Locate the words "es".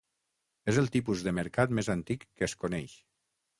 2.51-2.59